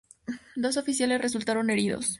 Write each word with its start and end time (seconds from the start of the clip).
Dos 0.55 0.77
oficiales 0.77 1.21
resultaron 1.21 1.69
heridos. 1.69 2.07